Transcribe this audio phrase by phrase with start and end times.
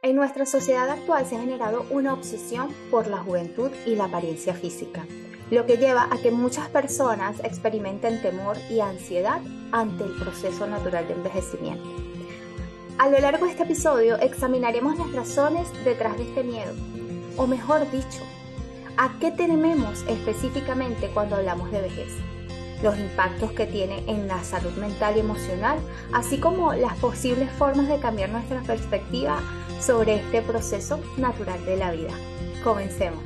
[0.00, 4.54] En nuestra sociedad actual se ha generado una obsesión por la juventud y la apariencia
[4.54, 5.04] física,
[5.50, 9.40] lo que lleva a que muchas personas experimenten temor y ansiedad
[9.72, 11.84] ante el proceso natural de envejecimiento.
[12.98, 16.74] A lo largo de este episodio examinaremos las razones detrás de este miedo,
[17.36, 18.22] o mejor dicho,
[18.96, 22.12] a qué tememos específicamente cuando hablamos de vejez
[22.82, 25.78] los impactos que tiene en la salud mental y emocional,
[26.12, 29.40] así como las posibles formas de cambiar nuestra perspectiva
[29.80, 32.12] sobre este proceso natural de la vida.
[32.62, 33.22] Comencemos.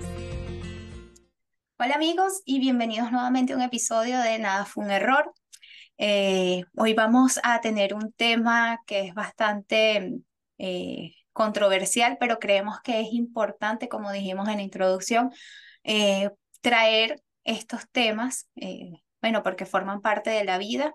[1.79, 5.33] Hola amigos y bienvenidos nuevamente a un episodio de Nada fue un error.
[5.99, 10.15] Eh, hoy vamos a tener un tema que es bastante
[10.59, 15.31] eh, controversial, pero creemos que es importante, como dijimos en la introducción,
[15.85, 18.49] eh, traer estos temas
[19.23, 20.95] bueno, porque forman parte de la vida.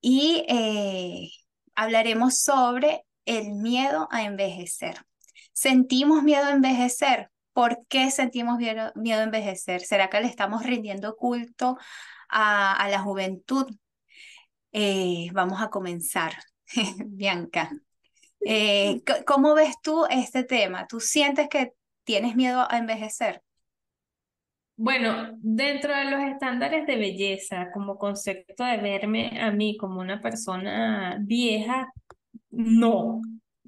[0.00, 1.30] Y eh,
[1.74, 4.96] hablaremos sobre el miedo a envejecer.
[5.52, 7.30] ¿Sentimos miedo a envejecer?
[7.52, 9.82] ¿Por qué sentimos miedo, a envejecer?
[9.82, 11.76] ¿Será que le estamos rindiendo culto
[12.30, 13.66] a, la juventud?
[14.72, 16.32] Eh, vamos a comenzar.
[17.06, 17.70] Bianca,
[18.40, 20.86] eh, ¿cómo ves tú este tema?
[20.86, 23.42] ¿Tú sientes que tienes miedo a envejecer?
[24.82, 30.22] Bueno, dentro de los estándares de belleza, como concepto de verme a mí como una
[30.22, 31.92] persona vieja,
[32.48, 33.20] no,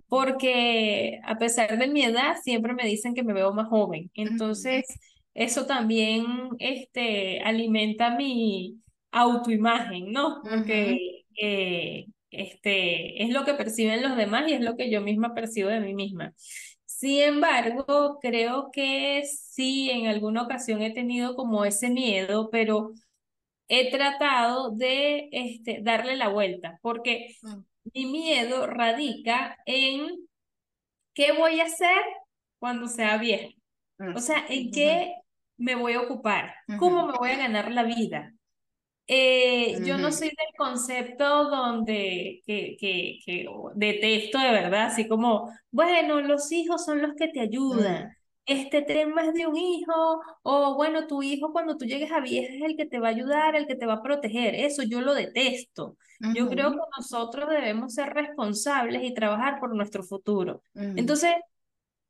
[0.09, 4.11] porque a pesar de mi edad, siempre me dicen que me veo más joven.
[4.15, 4.87] Entonces,
[5.35, 6.25] eso también
[6.59, 10.41] este, alimenta mi autoimagen, ¿no?
[10.43, 15.35] Porque eh, este, es lo que perciben los demás y es lo que yo misma
[15.35, 16.33] percibo de mí misma.
[17.03, 22.93] Sin embargo, creo que sí, en alguna ocasión he tenido como ese miedo, pero
[23.67, 27.57] he tratado de este, darle la vuelta, porque mm.
[27.93, 30.29] mi miedo radica en
[31.13, 32.05] qué voy a hacer
[32.61, 33.53] cuando sea vieja.
[34.15, 35.17] O sea, en qué
[35.57, 38.32] me voy a ocupar, cómo me voy a ganar la vida.
[39.15, 45.53] Eh, yo no soy del concepto donde que, que, que, detesto de verdad, así como,
[45.71, 48.17] bueno, los hijos son los que te ayudan.
[48.47, 52.55] Este tema es de un hijo, o bueno, tu hijo cuando tú llegues a vieja
[52.55, 54.55] es el que te va a ayudar, el que te va a proteger.
[54.55, 55.99] Eso yo lo detesto.
[56.35, 60.63] Yo creo que nosotros debemos ser responsables y trabajar por nuestro futuro.
[60.75, 61.33] Entonces,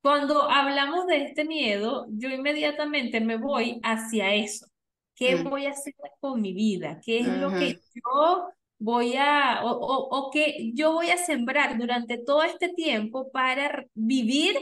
[0.02, 4.66] cuando hablamos de este miedo, yo inmediatamente me voy hacia eso.
[5.14, 5.48] ¿Qué mm.
[5.48, 7.00] voy a hacer con mi vida?
[7.04, 12.18] ¿Qué es lo que yo voy a, o, o, que yo voy a sembrar durante
[12.18, 14.56] todo este tiempo para vivir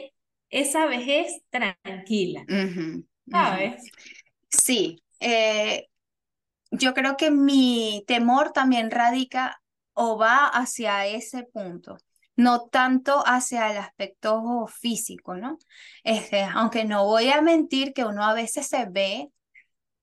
[0.49, 2.45] esa vejez tranquila?
[3.31, 3.91] ¿Sabes?
[4.49, 5.03] Sí.
[5.21, 5.87] Eh,
[6.71, 9.61] yo creo que mi temor también radica
[9.93, 11.99] o va hacia ese punto
[12.41, 15.59] no tanto hacia el aspecto físico, ¿no?
[16.03, 19.31] Este, aunque no voy a mentir que uno a veces se ve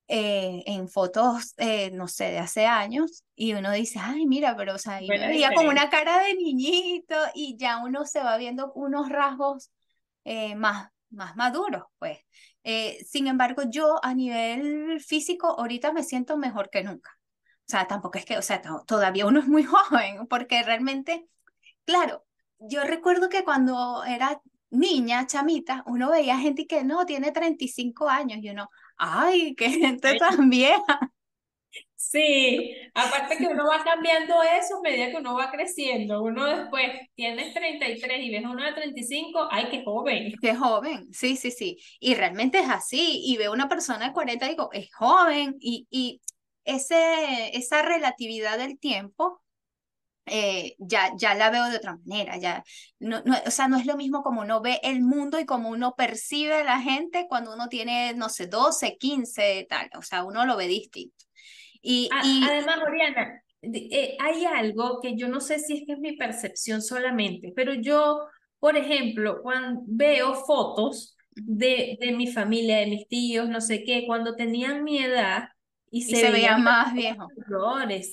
[0.10, 4.76] eh, en fotos, eh, no sé, de hace años, y uno dice, ay, mira, pero
[4.76, 9.10] o sea, veía como una cara de niñito y ya uno se va viendo unos
[9.10, 9.72] rasgos
[10.24, 12.20] eh, más, más maduros, pues.
[13.10, 17.12] sin embargo, yo a nivel físico ahorita me siento mejor que nunca.
[17.68, 21.28] O sea, tampoco es que, o sea, todavía uno es muy joven, porque realmente,
[21.86, 22.26] claro,
[22.60, 28.40] yo recuerdo que cuando era niña, chamita, uno veía gente que no, tiene 35 años
[28.42, 31.12] y uno, ay, qué gente tan vieja.
[31.96, 36.22] Sí, aparte que uno va cambiando eso a medida que uno va creciendo.
[36.22, 40.34] Uno después tienes 33 y ves uno de 35, ay, qué joven.
[40.42, 41.78] Qué joven, sí, sí, sí.
[42.00, 43.24] Y realmente es así.
[43.26, 45.58] Y veo una persona de 40 y digo, es joven.
[45.60, 46.22] Y, y
[46.64, 49.42] ese, esa relatividad del tiempo
[50.28, 52.64] eh, ya, ya la veo de otra manera, ya,
[53.00, 55.70] no, no, o sea, no es lo mismo como uno ve el mundo y como
[55.70, 60.24] uno percibe a la gente cuando uno tiene, no sé, 12, 15, tal, o sea,
[60.24, 61.26] uno lo ve distinto.
[61.82, 62.44] Y, y...
[62.44, 66.82] Además, Oriana, eh, hay algo que yo no sé si es que es mi percepción
[66.82, 68.28] solamente, pero yo,
[68.60, 74.06] por ejemplo, cuando veo fotos de, de mi familia, de mis tíos, no sé qué,
[74.06, 75.50] cuando tenían mi edad,
[75.90, 77.28] y se, veía más viejo.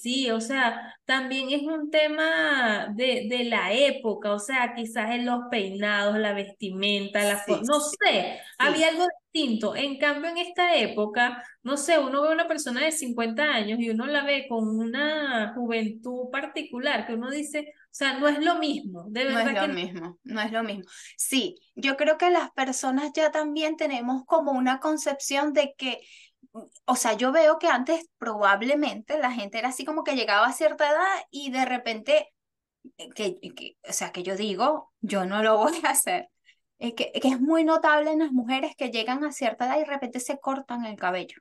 [0.01, 5.27] sí, o sea, también es un tema de, de la época, o sea, quizás en
[5.27, 9.75] los peinados, la vestimenta, la no sé, había algo distinto.
[9.75, 13.81] En cambio, en esta época, no sé, uno ve a una persona de 50 años
[13.81, 18.43] y uno la ve con una juventud particular que uno dice, o sea, no es
[18.43, 19.45] lo mismo, de verdad.
[19.45, 20.85] No es lo mismo, no es lo mismo.
[21.17, 26.01] Sí, yo creo que las personas ya también tenemos como una concepción de que
[26.85, 30.53] o sea, yo veo que antes probablemente la gente era así como que llegaba a
[30.53, 32.33] cierta edad y de repente,
[32.99, 36.29] eh, que, o sea, que yo digo, yo no lo voy a hacer.
[36.79, 39.85] que, que es muy notable en las mujeres que llegan a cierta edad y de
[39.87, 41.39] repente se cortan el cabello.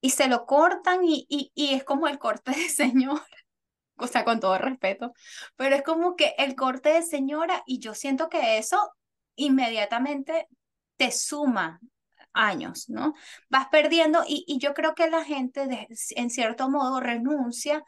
[0.00, 3.24] Y se lo cortan y, y, y es como el corte de señora,
[3.96, 5.12] o sea, con todo respeto,
[5.56, 8.94] pero es como que el corte de señora y yo siento que eso
[9.36, 10.48] inmediatamente
[10.96, 11.80] te suma
[12.34, 13.14] años, ¿no?
[13.50, 17.84] Vas perdiendo y, y yo creo que la gente de, en cierto modo renuncia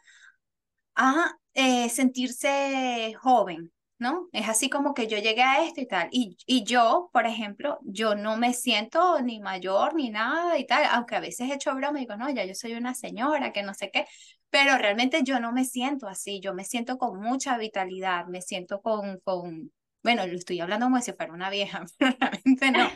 [0.95, 4.29] a eh, sentirse joven, ¿no?
[4.33, 6.07] Es así como que yo llegué a esto y tal.
[6.11, 10.83] Y, y yo, por ejemplo, yo no me siento ni mayor ni nada y tal,
[10.91, 13.63] aunque a veces he hecho broma y digo, no, ya yo soy una señora, que
[13.63, 14.05] no sé qué,
[14.49, 18.81] pero realmente yo no me siento así, yo me siento con mucha vitalidad, me siento
[18.81, 19.71] con, con
[20.03, 22.89] bueno, lo estoy hablando como si fuera una vieja, pero realmente no.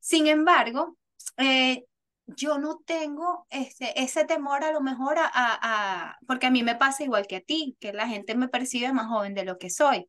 [0.00, 0.98] Sin embargo,
[1.36, 1.84] eh,
[2.26, 7.04] yo no tengo ese, temor a lo mejor a, a, porque a mí me pasa
[7.04, 10.08] igual que a ti, que la gente me percibe más joven de lo que soy.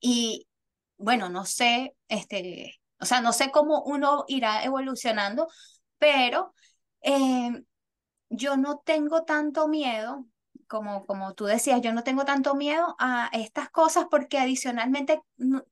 [0.00, 0.48] Y
[0.96, 5.48] bueno, no sé, este, o sea, no sé cómo uno irá evolucionando,
[5.98, 6.54] pero
[7.02, 7.62] eh,
[8.30, 10.26] yo no tengo tanto miedo
[10.70, 15.20] como, como tú decías, yo no tengo tanto miedo a estas cosas porque adicionalmente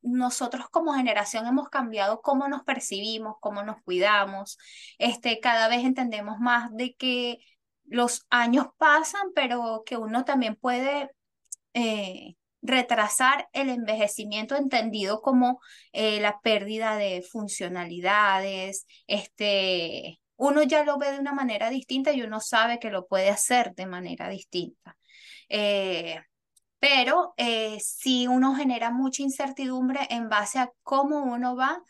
[0.02, 4.58] nosotros como generación hemos cambiado cómo nos percibimos, cómo nos cuidamos,
[4.98, 7.38] este, cada vez entendemos más de que
[7.84, 11.10] los años pasan, pero que uno también puede
[11.74, 15.60] eh, retrasar el envejecimiento entendido como
[15.92, 22.22] eh, la pérdida de funcionalidades, este, uno ya lo ve de una manera distinta y
[22.22, 24.96] uno sabe que lo puede hacer de manera distinta.
[25.48, 26.20] Eh,
[26.78, 31.82] pero eh, si uno genera mucha incertidumbre en base a cómo uno va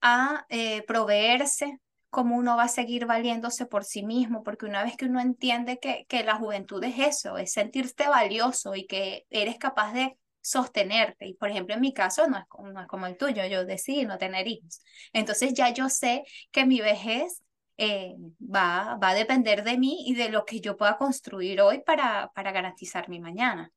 [0.00, 4.96] a eh, proveerse, cómo uno va a seguir valiéndose por sí mismo, porque una vez
[4.96, 9.58] que uno entiende que, que la juventud es eso, es sentirte valioso y que eres
[9.58, 11.26] capaz de sostenerte.
[11.26, 14.06] Y por ejemplo, en mi caso no es, no es como el tuyo, yo decidí
[14.06, 14.82] no tener hijos.
[15.12, 17.42] Entonces ya yo sé que mi vejez
[17.82, 21.80] eh, va, va a depender de mí y de lo que yo pueda construir hoy
[21.80, 23.72] para, para garantizar mi mañana.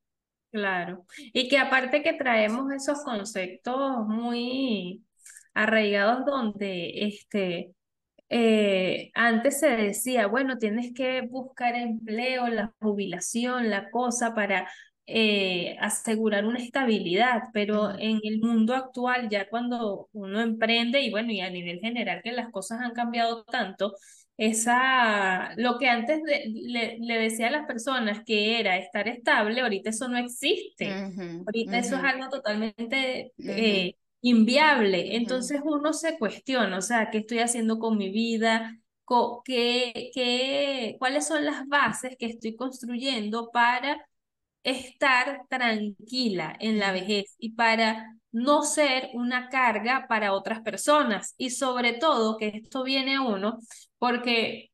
[0.52, 5.04] Claro, y que aparte que traemos esos conceptos muy
[5.54, 7.72] arraigados donde este,
[8.28, 14.70] eh, antes se decía, bueno, tienes que buscar empleo, la jubilación, la cosa para
[15.06, 21.32] eh, asegurar una estabilidad, pero en el mundo actual, ya cuando uno emprende y bueno,
[21.32, 23.94] y a nivel general que las cosas han cambiado tanto,
[24.38, 29.92] esa, lo que antes le, le, decía a las personas que era estar estable, ahorita
[29.92, 36.82] eso no existe, ahorita eso es algo totalmente eh, inviable, entonces uno se cuestiona, o
[36.82, 38.80] sea, ¿qué estoy haciendo con mi vida?
[39.46, 44.04] ¿Qué, qué, ¿Cuáles son las bases que estoy construyendo para
[44.64, 51.36] estar tranquila en la vejez y para no ser una carga para otras personas.
[51.38, 53.60] Y sobre todo que esto viene a uno
[54.00, 54.72] porque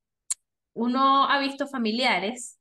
[0.73, 2.57] uno ha visto familiares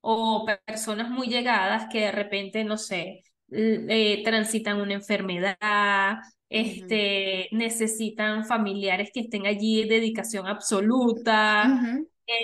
[0.00, 3.22] o personas muy llegadas que de repente, no sé,
[3.52, 6.18] eh, transitan una enfermedad,
[6.48, 11.64] este, necesitan familiares que estén allí de dedicación absoluta,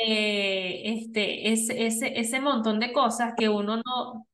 [0.07, 4.27] eh, este, ese, ese, ese montón de cosas que uno no,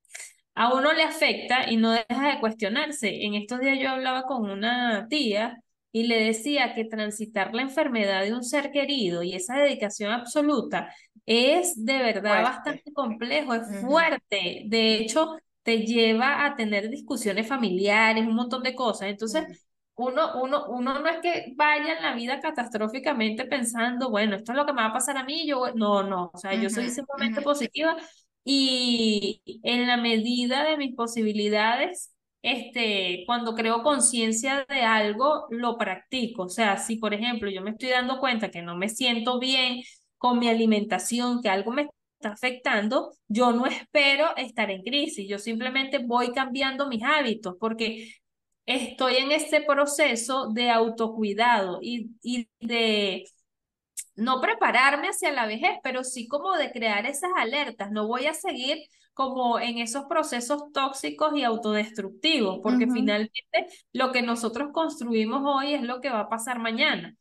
[0.54, 3.24] a uno le afecta y no deja de cuestionarse.
[3.24, 5.58] En estos días yo hablaba con una tía
[5.92, 10.94] y le decía que transitar la enfermedad de un ser querido y esa dedicación absoluta
[11.26, 14.62] es de verdad bastante complejo, es fuerte.
[14.66, 19.08] De hecho, te lleva a tener discusiones familiares, un montón de cosas.
[19.08, 19.44] Entonces,
[19.96, 24.58] uno, uno, uno no es que vaya en la vida catastróficamente pensando, bueno, esto es
[24.58, 26.88] lo que me va a pasar a mí, yo, no, no, o sea, yo soy
[26.90, 27.96] simplemente positiva
[28.44, 36.44] y en la medida de mis posibilidades, este, cuando creo conciencia de algo, lo practico.
[36.44, 39.82] O sea, si por ejemplo yo me estoy dando cuenta que no me siento bien
[40.18, 41.82] con mi alimentación, que algo me
[42.18, 48.12] está afectando, yo no espero estar en crisis, yo simplemente voy cambiando mis hábitos porque
[48.66, 53.24] estoy en este proceso de autocuidado y, y de
[54.14, 57.90] no prepararme hacia la vejez, pero sí como de crear esas alertas.
[57.90, 58.78] No voy a seguir
[59.14, 65.82] como en esos procesos tóxicos y autodestructivos, porque finalmente lo que nosotros construimos hoy es
[65.82, 67.14] lo que va a pasar mañana.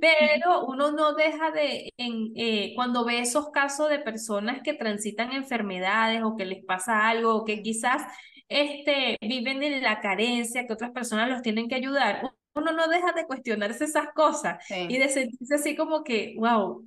[0.00, 5.32] Pero uno no deja de, en, eh, cuando ve esos casos de personas que transitan
[5.32, 8.02] enfermedades o que les pasa algo, o que quizás
[8.48, 12.22] este, viven en la carencia, que otras personas los tienen que ayudar,
[12.54, 16.84] uno no deja de cuestionarse esas cosas y de sentirse así como que, wow,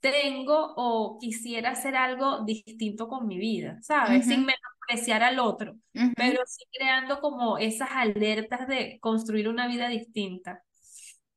[0.00, 4.24] tengo o quisiera hacer algo distinto con mi vida, ¿sabes?
[4.24, 5.76] Sin menospreciar al otro,
[6.16, 10.62] pero sí creando como esas alertas de construir una vida distinta.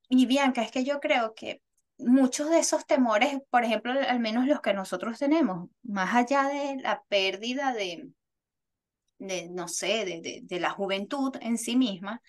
[0.08, 1.62] Y Bianca, es que yo creo que
[1.98, 6.77] muchos de esos temores, por ejemplo, al menos los que nosotros tenemos, más allá de
[6.82, 8.10] la pérdida de,
[9.17, 12.22] de no sé, de, de, la juventud en sí misma,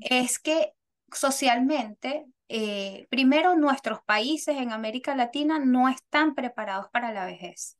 [0.00, 0.72] es que
[1.12, 7.78] socialmente, eh, primero, nuestros países en América Latina no están preparados para la vejez.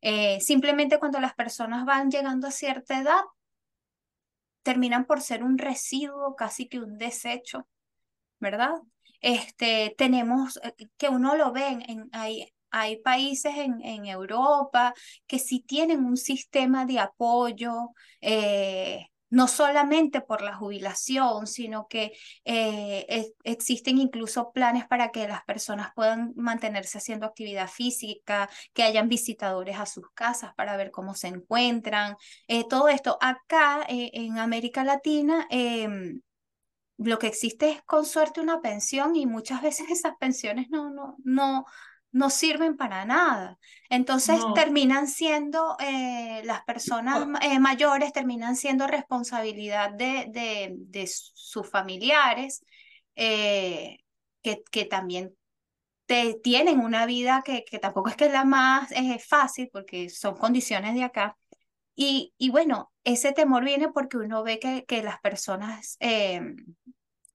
[0.00, 3.20] Eh, simplemente cuando las personas van llegando a cierta edad,
[4.62, 7.68] terminan por ser un residuo, casi que un desecho,
[8.40, 8.74] ¿verdad?
[9.20, 14.94] Este, tenemos eh, que uno lo ve en, hay, hay países en, en, Europa
[15.26, 22.12] que sí tienen un sistema de apoyo, eh, no solamente por la jubilación, sino que
[22.44, 29.08] eh, existen incluso planes para que las personas puedan mantenerse haciendo actividad física, que hayan
[29.08, 32.16] visitadores a sus casas para ver cómo se encuentran.
[32.70, 36.20] todo esto acá en América Latina em,
[36.98, 41.16] lo que existe es con suerte una pensión y muchas veces esas pensiones no, no,
[41.24, 41.64] no,
[42.16, 43.58] no sirven para nada.
[43.90, 51.68] Entonces terminan siendo, eh, las personas eh, mayores terminan siendo responsabilidad de, de, de sus
[51.68, 52.64] familiares,
[53.16, 53.98] eh,
[54.40, 55.36] que, que también
[56.06, 58.94] te, tienen una vida que, que tampoco es que es la más
[59.28, 61.36] fácil, porque son condiciones de acá.
[61.94, 65.98] Y, y bueno, ese temor viene porque uno ve que, que las personas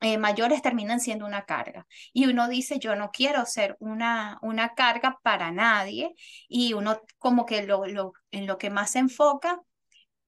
[0.01, 1.88] eh, mayores terminan siendo una carga.
[2.13, 6.13] Y uno dice, yo no quiero ser una, una carga para nadie.
[6.48, 9.62] Y uno como que lo, lo, en lo que más se enfoca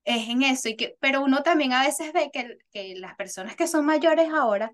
[0.06, 0.70] es en eso.
[0.70, 4.30] Y que, pero uno también a veces ve que, que las personas que son mayores
[4.34, 4.74] ahora,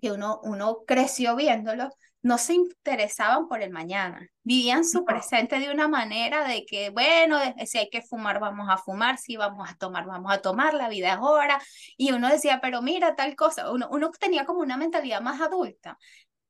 [0.00, 1.92] que uno, uno creció viéndolos,
[2.26, 7.38] no se interesaban por el mañana, vivían su presente de una manera de que, bueno,
[7.66, 10.88] si hay que fumar, vamos a fumar, si vamos a tomar, vamos a tomar, la
[10.88, 11.62] vida es hora,
[11.96, 15.98] y uno decía, pero mira tal cosa, uno, uno tenía como una mentalidad más adulta,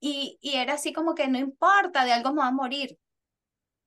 [0.01, 2.97] y, y era así como que no importa, de algo me va a morir,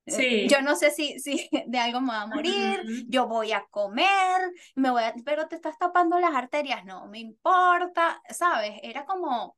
[0.06, 0.48] eh, Sí.
[0.48, 4.52] Yo no sé si, si de algo me va a morir, yo voy a comer,
[4.76, 8.78] me voy a, pero te estás tapando las arterias, no me importa, ¿sabes?
[8.84, 9.56] Era como,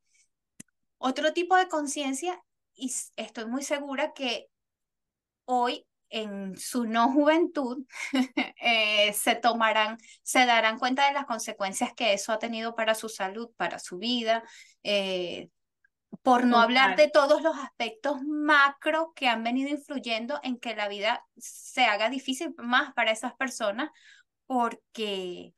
[1.03, 2.43] otro tipo de conciencia
[2.75, 4.49] y estoy muy segura que
[5.45, 7.85] hoy en su no juventud
[8.61, 13.09] eh, se tomarán, se darán cuenta de las consecuencias que eso ha tenido para su
[13.09, 14.45] salud, para su vida,
[14.83, 15.49] eh,
[16.23, 20.89] por no hablar de todos los aspectos macro que han venido influyendo en que la
[20.89, 23.91] vida se haga difícil más para esas personas,
[24.47, 25.55] porque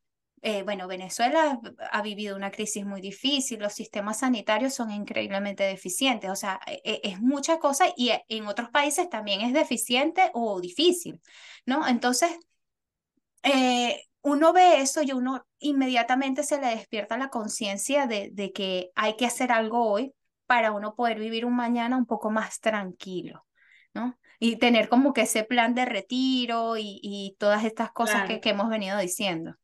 [0.47, 1.59] eh, bueno, Venezuela
[1.91, 6.81] ha vivido una crisis muy difícil, los sistemas sanitarios son increíblemente deficientes, o sea, e,
[6.83, 11.19] e, es mucha cosa y e, en otros países también es deficiente o difícil,
[11.65, 11.87] ¿no?
[11.87, 12.37] Entonces,
[13.41, 18.91] eh, uno ve eso y uno inmediatamente se le despierta la conciencia de, de que
[18.93, 20.13] hay que hacer algo hoy
[20.45, 23.47] para uno poder vivir un mañana un poco más tranquilo,
[23.95, 24.15] ¿no?
[24.39, 28.51] Y tener como que ese plan de retiro y, y todas estas cosas que, que
[28.51, 29.55] hemos venido diciendo.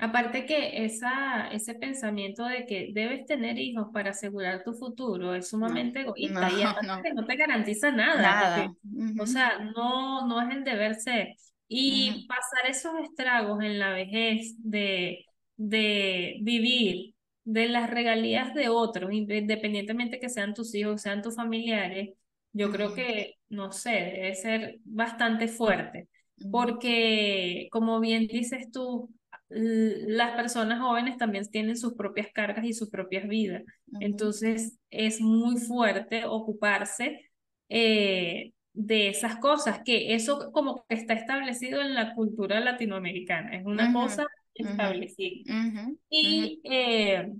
[0.00, 5.48] Aparte que esa, ese pensamiento de que debes tener hijos para asegurar tu futuro es
[5.48, 8.22] sumamente egoísta y no, no te garantiza nada.
[8.22, 8.72] Nada.
[9.20, 11.34] O sea, no, no es el deber ser.
[11.66, 15.26] Y pasar esos estragos en la vejez de,
[15.56, 17.14] de vivir
[17.44, 22.10] de las regalías de otros, independientemente que sean tus hijos, sean tus familiares,
[22.52, 26.08] yo creo que, no sé, debe ser bastante fuerte.
[26.52, 29.10] Porque, como bien dices tú,
[29.50, 33.62] las personas jóvenes también tienen sus propias cargas y sus propias vidas.
[34.00, 37.30] Entonces es muy fuerte ocuparse
[37.68, 43.64] eh, de esas cosas, que eso como que está establecido en la cultura latinoamericana, es
[43.64, 45.52] una cosa establecida.
[46.10, 47.32] Y eh,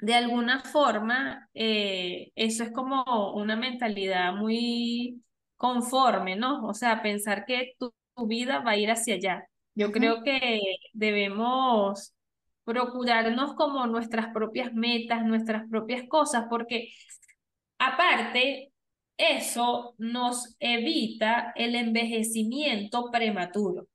[0.00, 5.22] de alguna forma, eh, eso es como una mentalidad muy
[5.56, 6.66] conforme, ¿no?
[6.66, 7.92] O sea, pensar que tu
[8.26, 9.46] vida va a ir hacia allá.
[9.74, 10.60] Yo creo que
[10.92, 12.14] debemos
[12.64, 16.92] procurarnos como nuestras propias metas, nuestras propias cosas, porque
[17.78, 18.72] aparte,
[19.16, 23.86] eso nos evita el envejecimiento prematuro.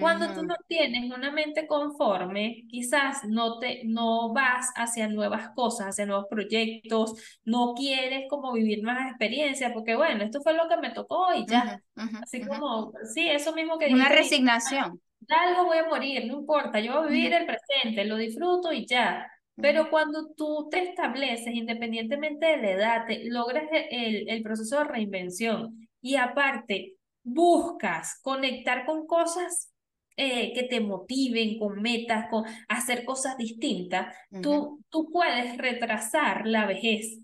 [0.00, 5.88] Cuando tú no tienes una mente conforme, quizás no te no vas hacia nuevas cosas,
[5.88, 7.14] hacia nuevos proyectos,
[7.44, 11.44] no quieres como vivir más experiencias, porque bueno, esto fue lo que me tocó y
[11.46, 11.82] ya.
[12.22, 16.94] Así como, sí, eso mismo que Una resignación algo voy a morir, no importa, yo
[16.94, 19.30] voy a vivir el presente, lo disfruto y ya.
[19.56, 25.88] Pero cuando tú te estableces, independientemente de la edad, logras el, el proceso de reinvención
[26.00, 29.74] y aparte buscas conectar con cosas
[30.16, 36.66] eh, que te motiven con metas, con hacer cosas distintas, tú, tú puedes retrasar la
[36.66, 37.18] vejez.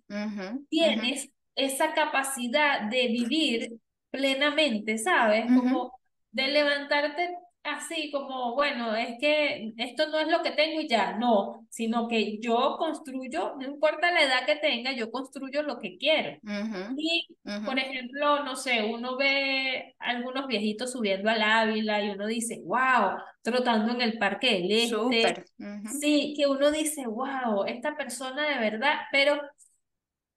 [0.68, 3.78] Tienes esa capacidad de vivir
[4.10, 5.44] plenamente, ¿sabes?
[5.46, 5.92] Como
[6.32, 7.30] de levantarte
[7.62, 12.08] así como, bueno, es que esto no es lo que tengo y ya, no, sino
[12.08, 16.38] que yo construyo, no importa la edad que tenga, yo construyo lo que quiero.
[16.96, 17.26] y,
[17.64, 23.18] por ejemplo, no sé, uno ve algunos viejitos subiendo al Ávila y uno dice, wow,
[23.42, 25.44] trotando en el Parque del Este.
[26.00, 29.40] Sí, que uno dice, wow, esta persona de verdad, pero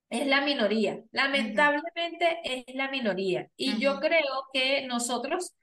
[0.09, 0.99] es la minoría.
[1.11, 3.49] Lamentablemente es la minoría.
[3.57, 5.53] Y yo creo que nosotros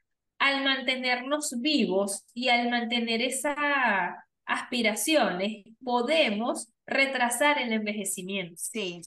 [0.40, 3.56] al mantenernos vivos y al mantener esas
[4.46, 8.56] aspiraciones, podemos retrasar el envejecimiento.
[8.56, 9.02] Sí,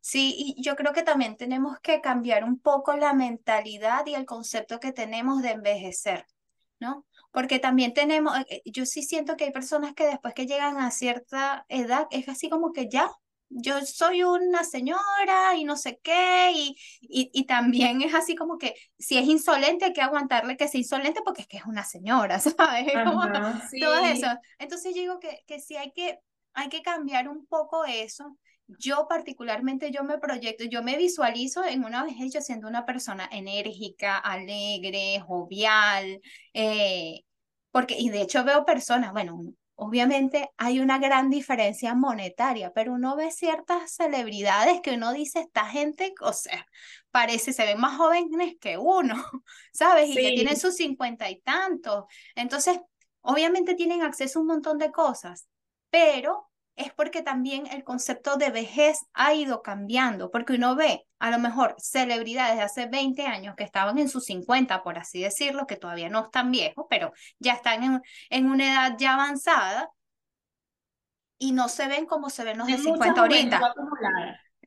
[0.00, 4.24] sí, y yo creo que también tenemos que cambiar un poco la mentalidad y el
[4.24, 6.24] concepto que tenemos de envejecer,
[6.80, 7.04] ¿no?
[7.32, 10.90] Porque también tenemos, eh, yo sí siento que hay personas que después que llegan a
[10.90, 13.10] cierta edad, es así como que ya,
[13.50, 18.74] yo soy una señora y no sé qué, y, y, también es así como que
[18.98, 22.38] si es insolente hay que aguantarle que sea insolente porque es que es una señora,
[22.40, 22.92] ¿sabes?
[23.04, 24.26] como todo eso.
[24.58, 26.18] Entonces yo digo que, que sí hay que,
[26.52, 28.36] hay que cambiar un poco eso.
[28.66, 33.26] Yo particularmente, yo me proyecto, yo me visualizo en una vejez yo siendo una persona
[33.32, 36.20] enérgica, alegre, jovial,
[36.52, 37.22] eh,
[37.70, 39.40] porque, y de hecho veo personas, bueno,
[39.80, 45.66] Obviamente hay una gran diferencia monetaria, pero uno ve ciertas celebridades que uno dice, esta
[45.66, 46.66] gente, o sea,
[47.12, 49.14] parece, se ven más jóvenes que uno,
[49.72, 50.10] ¿sabes?
[50.10, 52.06] Y que tienen sus cincuenta y tantos.
[52.34, 52.80] Entonces,
[53.20, 55.46] obviamente tienen acceso a un montón de cosas,
[55.90, 56.47] pero
[56.78, 61.38] es porque también el concepto de vejez ha ido cambiando, porque uno ve a lo
[61.38, 65.76] mejor celebridades de hace 20 años que estaban en sus 50, por así decirlo, que
[65.76, 69.90] todavía no están viejos, pero ya están en, en una edad ya avanzada
[71.36, 73.74] y no se ven como se ven los de 50 ahorita.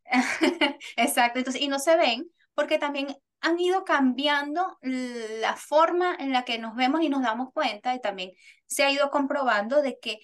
[0.97, 6.43] Exacto, entonces, y no se ven porque también han ido cambiando la forma en la
[6.43, 8.31] que nos vemos y nos damos cuenta y también
[8.67, 10.19] se ha ido comprobando de que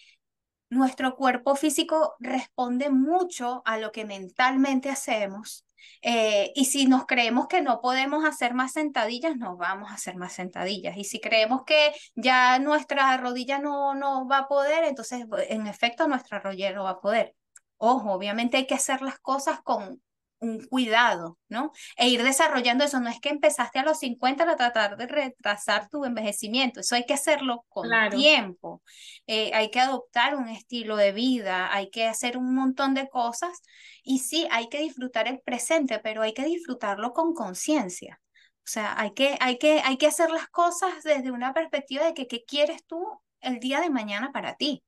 [0.70, 5.66] nuestro cuerpo físico responde mucho a lo que mentalmente hacemos.
[6.02, 10.16] Eh, y si nos creemos que no podemos hacer más sentadillas, no vamos a hacer
[10.16, 10.98] más sentadillas.
[10.98, 16.08] Y si creemos que ya nuestra rodilla no, no va a poder, entonces en efecto
[16.08, 17.36] nuestra rodilla no va a poder.
[17.78, 20.02] Ojo, obviamente hay que hacer las cosas con
[20.40, 21.72] un cuidado, ¿no?
[21.98, 23.00] E ir desarrollando eso.
[23.00, 26.80] No es que empezaste a los 50 a tratar de retrasar tu envejecimiento.
[26.80, 28.82] Eso hay que hacerlo con tiempo.
[29.26, 33.62] Eh, hay que adoptar un estilo de vida, hay que hacer un montón de cosas.
[34.04, 38.20] Y sí, hay que disfrutar el presente, pero hay que disfrutarlo con conciencia.
[38.68, 42.14] O sea, hay que, hay, que, hay que hacer las cosas desde una perspectiva de
[42.14, 44.84] que qué quieres tú el día de mañana para ti.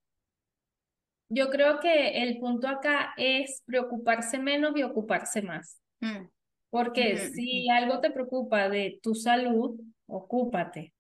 [1.30, 5.80] Yo creo que el punto acá es preocuparse menos y ocuparse más.
[6.02, 6.28] Mm.
[6.72, 10.94] Porque si algo te preocupa de tu salud, ocúpate.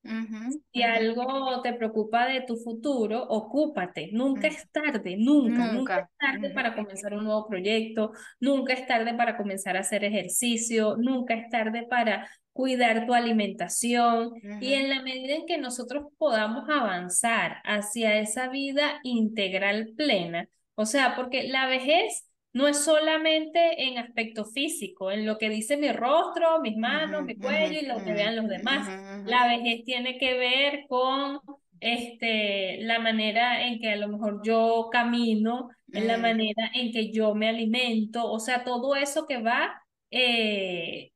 [0.71, 4.09] si algo te preocupa de tu futuro, ocúpate.
[4.11, 4.51] Nunca mm.
[4.51, 9.37] es tarde, nunca, nunca, es tarde para comenzar un nuevo proyecto, nunca es tarde para
[9.37, 15.35] comenzar a hacer ejercicio, nunca es tarde para cuidar tu alimentación y en la medida
[15.35, 22.28] en que nosotros podamos avanzar hacia esa vida integral plena, o sea, porque la vejez
[22.59, 27.37] no es solamente en aspecto físico, en lo que dice mi rostro, mis manos, mi
[27.37, 28.85] cuello y lo que vean los demás.
[29.25, 31.39] La vejez tiene que ver con
[31.79, 36.21] este, la manera en que a lo mejor yo camino, en la mm.
[36.21, 41.13] manera en que yo me alimento, o sea, todo eso que va eh,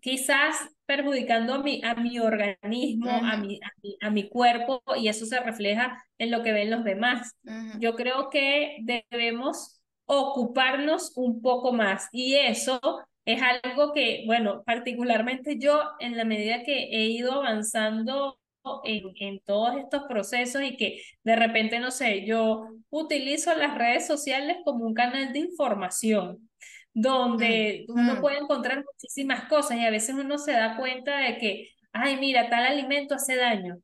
[0.00, 0.54] quizás
[0.86, 3.58] perjudicando a mi, a mi organismo, a, mi,
[4.00, 7.34] a, mi, cuerpo, y eso se refleja en lo que ven los demás.
[7.80, 9.79] Yo creo que debemos
[10.10, 12.80] ocuparnos un poco más y eso
[13.24, 18.38] es algo que, bueno, particularmente yo en la medida que he ido avanzando
[18.84, 24.06] en, en, todos estos procesos y que de repente, no sé, yo utilizo las redes
[24.06, 26.50] sociales como un canal de información
[26.92, 28.20] donde mm, uno mm.
[28.20, 32.50] puede encontrar muchísimas cosas y a veces uno se da cuenta de que, ay, mira,
[32.50, 33.80] tal alimento hace daño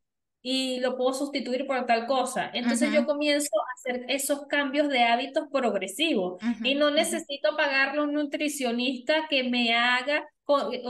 [0.48, 2.52] y lo puedo sustituir por tal cosa.
[2.54, 8.04] Entonces yo comienzo a hacer esos cambios de hábitos progresivos y no necesito pagarle a
[8.04, 10.24] un nutricionista que me haga,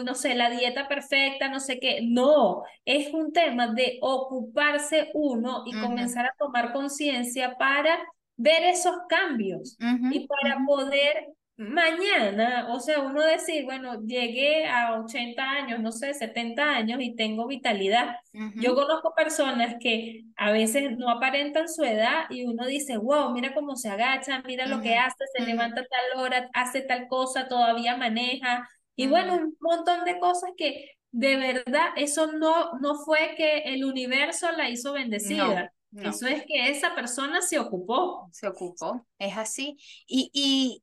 [0.05, 2.01] no sé, la dieta perfecta, no sé qué.
[2.03, 7.99] No, es un tema de ocuparse uno y comenzar a tomar conciencia para
[8.37, 9.79] ver esos cambios
[10.11, 16.13] y para poder mañana, o sea, uno decir, bueno, llegué a 80 años, no sé,
[16.13, 18.17] 70 años y tengo vitalidad.
[18.57, 23.55] Yo conozco personas que a veces no aparentan su edad y uno dice, wow, mira
[23.55, 27.49] cómo se agacha, mira lo que hace, se levanta a tal hora, hace tal cosa,
[27.49, 28.69] todavía maneja.
[28.95, 33.85] Y bueno, un montón de cosas que de verdad eso no, no fue que el
[33.85, 35.73] universo la hizo bendecida.
[36.03, 38.29] Eso es que esa persona se ocupó.
[38.33, 39.79] Se ocupó, es así.
[40.07, 40.83] Y, y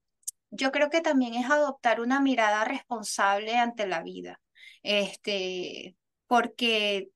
[0.54, 4.40] yo creo que también es adoptar una mirada responsable ante la vida.
[4.84, 5.96] Este,
[6.28, 7.10] porque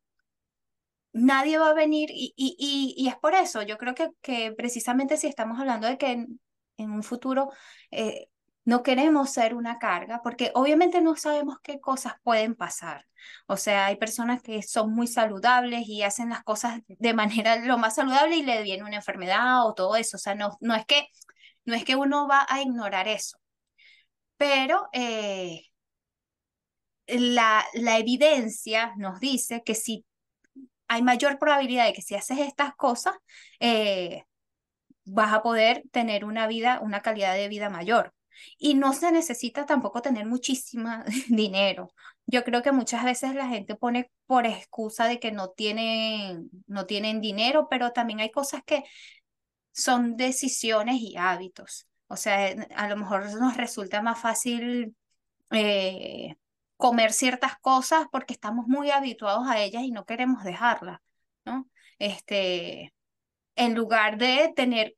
[1.14, 5.18] nadie va a venir y, y, y, es por eso, yo creo que, que precisamente
[5.18, 6.40] si estamos hablando de que en,
[6.78, 7.52] un futuro
[7.92, 8.28] eh,
[8.66, 13.06] no queremos ser una carga, porque obviamente no sabemos qué cosas pueden pasar.
[13.48, 17.78] O sea, hay personas que son muy saludables y hacen las cosas de manera lo
[17.78, 20.18] más saludable y le viene una enfermedad o todo eso.
[20.18, 21.08] O sea, no, no es que
[21.68, 23.38] no es que uno va a ignorar eso,
[24.38, 25.62] pero eh,
[27.08, 30.06] la, la evidencia nos dice que si
[30.88, 33.16] hay mayor probabilidad de que si haces estas cosas,
[33.60, 34.24] eh,
[35.06, 38.14] vas a poder tener una vida, una calidad de vida mayor.
[38.58, 40.90] Y no se necesita tampoco tener muchísimo
[41.30, 41.90] dinero.
[42.26, 46.86] Yo creo que muchas veces la gente pone por excusa de que no tienen, no
[46.86, 48.84] tienen dinero, pero también hay cosas que
[49.78, 51.88] son decisiones y hábitos.
[52.08, 54.96] O sea, a lo mejor nos resulta más fácil
[55.52, 56.36] eh,
[56.78, 61.00] comer ciertas cosas porque estamos muy habituados a ellas y no queremos dejarlas,
[61.46, 61.70] ¿no?
[62.00, 62.94] Este,
[63.56, 64.96] en lugar de tener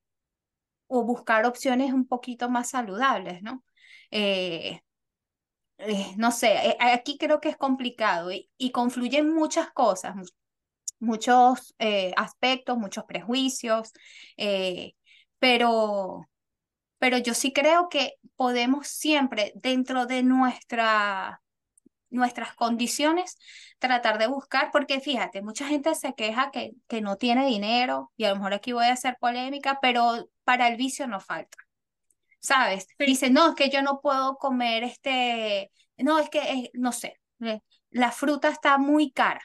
[0.87, 3.63] o buscar opciones un poquito más saludables, ¿no?
[4.11, 4.81] Eh,
[5.77, 10.15] eh, no sé, aquí creo que es complicado y, y confluyen muchas cosas,
[10.99, 13.91] muchos eh, aspectos, muchos prejuicios,
[14.37, 14.93] eh,
[15.39, 16.29] pero,
[16.97, 21.41] pero yo sí creo que podemos siempre, dentro de nuestra,
[22.09, 23.37] nuestras condiciones,
[23.79, 28.25] tratar de buscar, porque fíjate, mucha gente se queja que, que no tiene dinero, y
[28.25, 31.57] a lo mejor aquí voy a hacer polémica, pero para el vicio no falta.
[32.41, 32.87] ¿Sabes?
[32.97, 37.19] Dice, no, es que yo no puedo comer este, no, es que, no sé,
[37.89, 39.41] la fruta está muy cara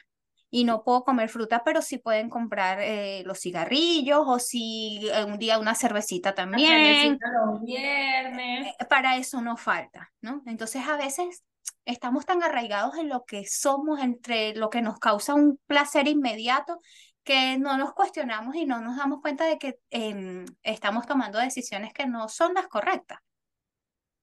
[0.55, 5.25] y no puedo comer fruta, pero sí pueden comprar eh, los cigarrillos o si eh,
[5.25, 7.19] un día una cervecita también.
[7.45, 8.67] Los viernes.
[8.67, 10.43] Eh, para eso no falta, ¿no?
[10.45, 11.43] Entonces a veces
[11.83, 16.79] estamos tan arraigados en lo que somos, entre lo que nos causa un placer inmediato,
[17.25, 21.91] que no nos cuestionamos y no nos damos cuenta de que em, estamos tomando decisiones
[21.91, 23.19] que no son las correctas,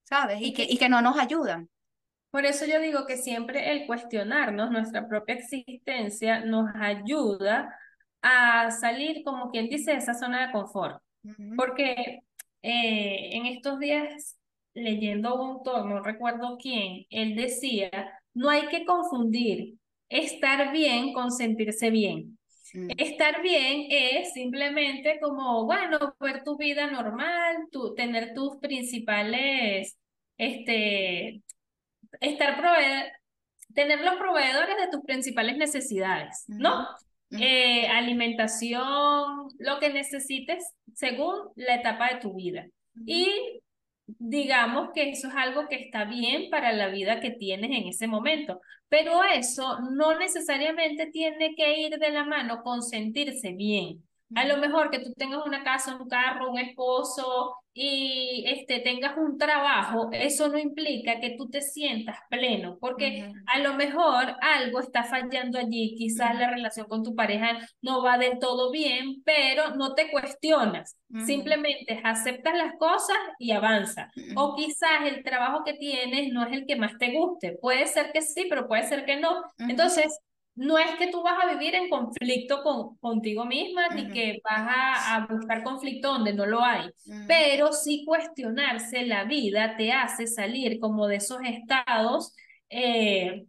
[0.05, 0.41] ¿sabes?
[0.41, 1.69] Y, que, y que no nos ayudan.
[2.33, 7.79] Por eso yo digo que siempre el cuestionarnos nuestra propia existencia nos ayuda
[8.23, 11.03] a salir, como quien dice, de esa zona de confort.
[11.57, 12.23] Porque
[12.63, 14.39] eh, en estos días,
[14.73, 17.91] leyendo un autor, no recuerdo quién, él decía,
[18.33, 19.75] no hay que confundir
[20.09, 22.39] estar bien con sentirse bien.
[22.73, 22.93] Mm.
[22.97, 29.99] Estar bien es simplemente como, bueno, ver tu vida normal, tu, tener tus principales
[30.39, 31.43] este,
[32.21, 32.61] estar
[33.75, 36.87] tener los proveedores de tus principales necesidades, ¿no?
[37.31, 42.67] Eh, alimentación, lo que necesites según la etapa de tu vida.
[43.07, 43.63] Y
[44.07, 48.07] digamos que eso es algo que está bien para la vida que tienes en ese
[48.07, 54.03] momento, pero eso no necesariamente tiene que ir de la mano con sentirse bien.
[54.35, 59.17] A lo mejor que tú tengas una casa, un carro, un esposo y este, tengas
[59.17, 64.81] un trabajo, eso no implica que tú te sientas pleno, porque a lo mejor algo
[64.81, 69.75] está fallando allí, quizás la relación con tu pareja no va del todo bien, pero
[69.77, 74.13] no te cuestionas, simplemente aceptas las cosas y avanzas.
[74.37, 78.13] O quizás el trabajo que tienes no es el que más te guste, puede ser
[78.13, 79.43] que sí, pero puede ser que no.
[79.59, 80.19] Entonces,
[80.55, 84.69] no es que tú vas a vivir en conflicto con, contigo misma, ni que vas
[85.07, 86.91] a, buscar conflicto donde no lo hay,
[87.27, 92.35] pero sí cuestionarse la vida te hace salir como de esos estados,
[92.69, 93.45] eh,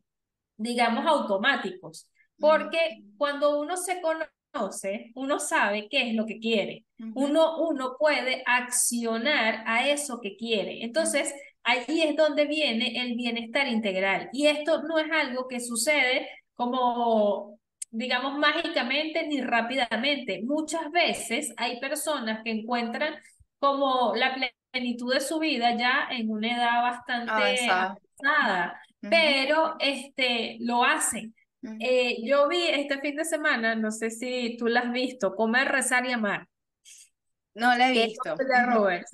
[0.55, 6.85] digamos, automáticos, porque cuando uno se conoce, uno sabe qué es lo que quiere,
[7.15, 10.83] uno, uno puede accionar a eso que quiere.
[10.83, 14.29] Entonces, allí es donde viene el bienestar integral.
[14.31, 17.59] Y esto no es algo que sucede como,
[17.91, 20.41] digamos, mágicamente ni rápidamente.
[20.43, 23.15] Muchas veces hay personas que encuentran
[23.59, 24.35] como la
[24.71, 31.33] plenitud de su vida ya en una edad bastante avanzada, pero este, lo hacen.
[31.79, 35.69] Eh, yo vi este fin de semana, no sé si tú la has visto, Comer,
[35.69, 36.47] Rezar y Amar.
[37.55, 38.35] No la he visto.
[38.67, 39.11] Roberts.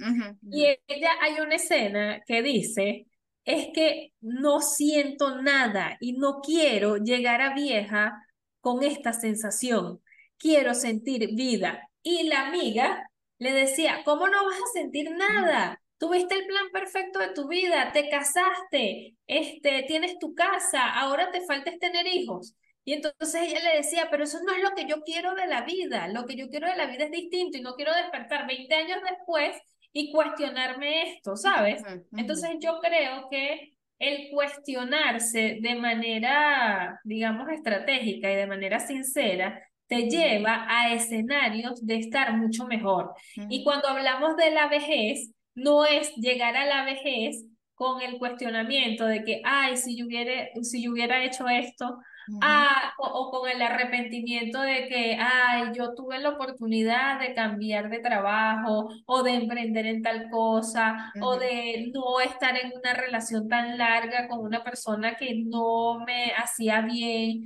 [0.49, 3.05] Y ella hay una escena que dice,
[3.49, 8.23] es que no siento nada y no quiero llegar a vieja
[8.61, 10.01] con esta sensación.
[10.37, 11.89] Quiero sentir vida.
[12.03, 13.09] Y la amiga
[13.39, 15.81] le decía, ¿cómo no vas a sentir nada?
[15.97, 21.41] Tuviste el plan perfecto de tu vida, te casaste, este, tienes tu casa, ahora te
[21.41, 22.53] falta tener hijos.
[22.85, 25.63] Y entonces ella le decía, pero eso no es lo que yo quiero de la
[25.63, 28.75] vida, lo que yo quiero de la vida es distinto y no quiero despertar 20
[28.75, 29.57] años después
[29.91, 31.81] y cuestionarme esto, ¿sabes?
[32.15, 40.07] Entonces yo creo que el cuestionarse de manera, digamos, estratégica y de manera sincera, te
[40.07, 43.13] lleva a escenarios de estar mucho mejor.
[43.49, 49.05] Y cuando hablamos de la vejez, no es llegar a la vejez con el cuestionamiento
[49.05, 51.97] de que, ay, si yo hubiera, si yo hubiera hecho esto,
[52.41, 57.99] ah, o, con el arrepentimiento de que, ay, yo tuve la oportunidad de cambiar de
[57.99, 63.77] trabajo o de emprender en tal cosa o de no estar en una relación tan
[63.77, 67.45] larga con una persona que no me hacía bien.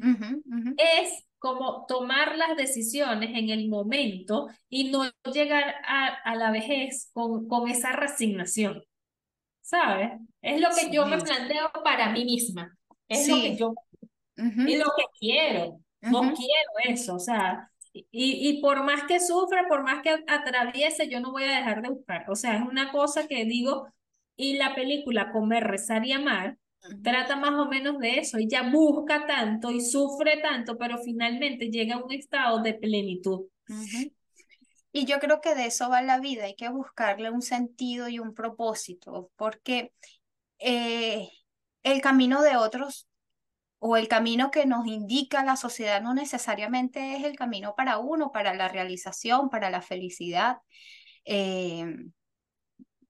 [0.78, 7.50] Es como tomar las decisiones en el momento y no llegar a, la vejez con,
[7.50, 8.82] con, esa resignación.
[9.62, 10.12] ¿Sabes?
[10.42, 12.78] Es lo que yo me planteo para mí misma.
[13.10, 13.74] Es lo que yo
[14.36, 15.80] y lo que quiero.
[16.02, 17.16] No quiero eso.
[17.16, 21.44] O sea, y, y por más que sufra, por más que atraviese, yo no voy
[21.44, 22.26] a dejar de buscar.
[22.30, 23.88] O sea, es una cosa que digo,
[24.36, 26.58] y la película Comer, Rezar y Amar
[27.02, 28.38] Trata más o menos de eso.
[28.38, 33.46] Ella busca tanto y sufre tanto, pero finalmente llega a un estado de plenitud.
[34.92, 36.44] Y yo creo que de eso va la vida.
[36.44, 39.94] Hay que buscarle un sentido y un propósito, porque
[40.60, 41.30] eh,
[41.84, 43.08] el camino de otros
[43.86, 48.32] o el camino que nos indica la sociedad no necesariamente es el camino para uno,
[48.32, 50.60] para la realización, para la felicidad.
[51.26, 51.94] Eh,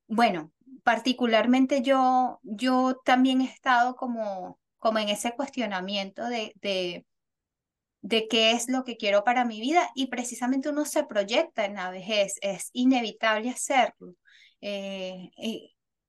[0.08, 0.52] bueno,
[0.84, 8.68] particularmente yo, yo también he estado como, como en ese cuestionamiento de, de, qué es
[8.68, 12.72] lo que quiero para mi vida y precisamente uno se proyecta en la vejez, es
[12.74, 14.16] inevitable hacerlo.
[14.60, 15.30] Eh,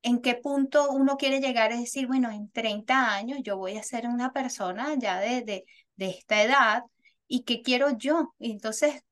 [0.04, 3.82] en qué punto uno quiere llegar es decir, bueno, en 30 años yo voy a
[3.82, 5.64] ser una persona ya de, de,
[6.08, 6.82] esta edad
[7.26, 8.34] y qué quiero yo.
[8.38, 9.02] entonces,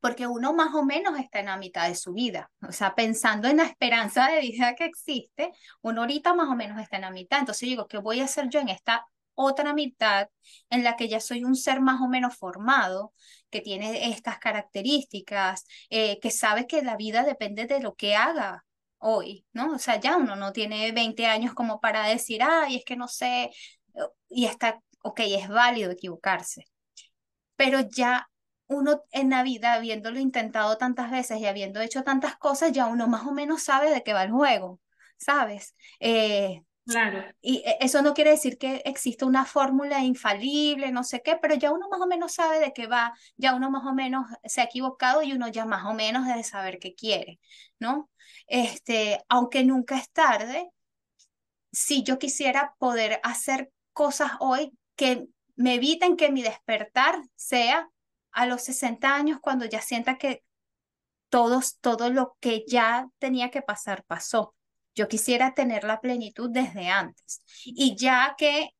[0.00, 2.50] porque uno más o menos está en la mitad de su vida.
[2.68, 6.80] O sea, pensando en la esperanza de vida que existe, uno ahorita más o menos
[6.80, 7.38] está en la mitad.
[7.40, 10.28] Entonces digo, ¿qué voy a hacer yo en esta otra mitad
[10.70, 13.14] en la que ya soy un ser más o menos formado,
[13.50, 18.64] que tiene estas características, eh, que sabe que la vida depende de lo que haga
[19.02, 19.74] hoy, ¿no?
[19.74, 23.08] O sea, ya uno no tiene 20 años como para decir, ay, es que no
[23.08, 23.50] sé,
[24.28, 26.64] y está, ok, es válido equivocarse,
[27.56, 28.28] pero ya
[28.68, 33.08] uno en la vida, habiéndolo intentado tantas veces y habiendo hecho tantas cosas, ya uno
[33.08, 34.80] más o menos sabe de qué va el juego,
[35.18, 35.74] ¿sabes?
[36.00, 37.24] Eh, claro.
[37.40, 41.54] Y e, eso no quiere decir que exista una fórmula infalible, no sé qué, pero
[41.54, 44.60] ya uno más o menos sabe de qué va, ya uno más o menos se
[44.60, 47.40] ha equivocado y uno ya más o menos debe saber qué quiere,
[47.78, 48.10] ¿no?
[48.46, 50.70] Este, aunque nunca es tarde,
[51.72, 57.88] si yo quisiera poder hacer cosas hoy que me eviten que mi despertar sea
[58.30, 60.42] a los 60 años cuando ya sienta que
[61.28, 64.54] todos, todo lo que ya tenía que pasar pasó.
[64.94, 67.42] Yo quisiera tener la plenitud desde antes.
[67.64, 68.70] Y ya que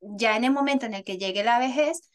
[0.00, 2.10] ya en el momento en el que llegue la vejez,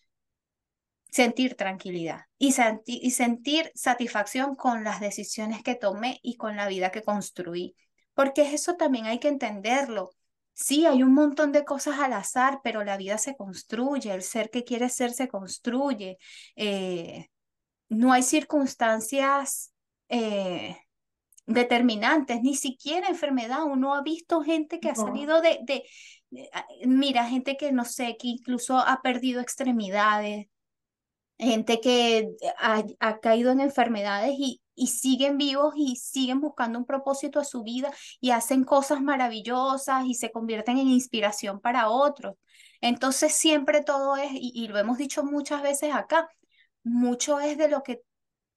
[1.12, 2.54] sentir tranquilidad y,
[2.86, 7.76] y sentir satisfacción con las decisiones que tomé y con la vida que construí.
[8.14, 10.12] Porque eso también hay que entenderlo.
[10.54, 14.50] Sí, hay un montón de cosas al azar, pero la vida se construye, el ser
[14.50, 16.18] que quiere ser se construye.
[16.56, 17.28] Eh,
[17.88, 19.74] no hay circunstancias
[20.10, 20.78] eh,
[21.50, 23.64] determinantes, ni siquiera enfermedad.
[23.66, 25.84] Uno ha visto gente que ha salido de, de,
[26.54, 30.48] ah, mira, gente que no sé, que incluso ha perdido extremidades,
[31.38, 36.86] gente que ha, ha caído en enfermedades y, y siguen vivos y siguen buscando un
[36.86, 42.36] propósito a su vida y hacen cosas maravillosas y se convierten en inspiración para otros.
[42.80, 46.30] Entonces siempre todo es, y, lo hemos dicho muchas veces acá,
[46.84, 48.02] mucho es de lo que,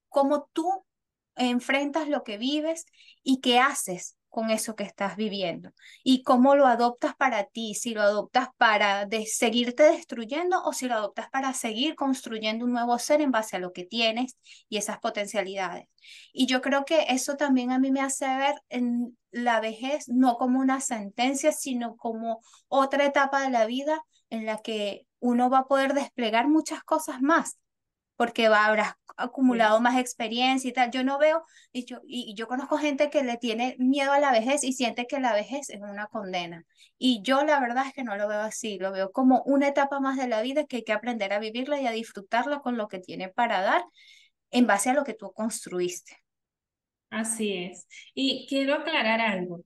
[0.09, 0.85] como tú
[1.35, 2.85] enfrentas lo que vives
[3.23, 7.93] y qué haces con eso que estás viviendo y cómo lo adoptas para ti, si
[7.93, 13.21] lo adoptas para seguirte destruyendo o si lo adoptas para seguir construyendo un nuevo ser
[13.21, 14.35] en base a lo que tienes
[14.69, 15.85] y esas potencialidades.
[16.33, 20.37] Y yo creo que eso también a mí me hace ver en la vejez no
[20.37, 25.59] como una sentencia, sino como otra etapa de la vida en la que uno va
[25.59, 27.59] a poder desplegar muchas cosas más
[28.23, 30.91] porque va, habrás acumulado más experiencia y tal.
[30.91, 34.31] Yo no veo, y yo, y yo conozco gente que le tiene miedo a la
[34.31, 36.63] vejez y siente que la vejez es una condena.
[36.97, 39.99] Y yo la verdad es que no lo veo así, lo veo como una etapa
[39.99, 42.87] más de la vida que hay que aprender a vivirla y a disfrutarla con lo
[42.87, 43.83] que tiene para dar
[44.51, 46.15] en base a lo que tú construiste.
[47.09, 47.89] Así es.
[48.13, 49.65] Y quiero aclarar algo.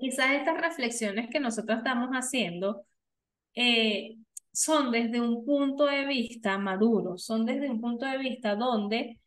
[0.00, 2.86] Quizás estas reflexiones que nosotros estamos haciendo
[3.54, 4.16] eh,
[4.56, 9.20] son desde un punto de vista maduro, son desde un punto de vista donde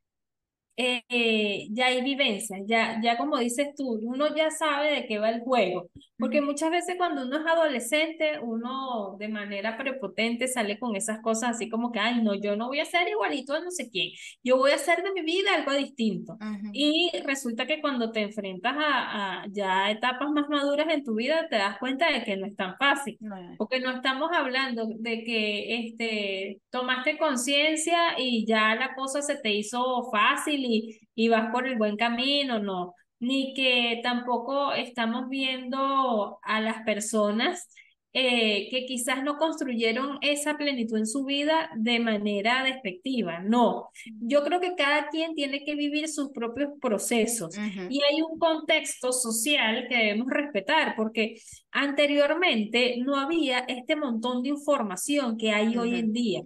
[0.82, 5.30] eh, ya hay vivencias, ya, ya como dices tú, uno ya sabe de qué va
[5.30, 10.96] el juego, porque muchas veces cuando uno es adolescente, uno de manera prepotente sale con
[10.96, 13.72] esas cosas así como que, ay, no, yo no voy a ser igualito a no
[13.72, 14.12] sé quién,
[14.42, 16.38] yo voy a hacer de mi vida algo distinto.
[16.72, 21.48] Y resulta que cuando te enfrentas a, a, ya etapas más maduras en tu vida,
[21.50, 23.18] te das cuenta de que no es tan fácil,
[23.58, 29.54] porque no estamos hablando de que este, tomaste conciencia y ya la cosa se te
[29.54, 30.69] hizo fácil
[31.16, 32.96] y, vas por el buen camino, no.
[33.20, 37.68] Ni que tampoco estamos viendo a las personas
[38.12, 43.40] eh, que quizás no construyeron esa plenitud en su vida de manera despectiva.
[43.40, 48.40] No, yo creo que cada quien tiene que vivir sus propios procesos y hay un
[48.40, 51.40] contexto social que debemos respetar porque
[51.72, 56.42] anteriormente no había este montón de información que hay hoy en día.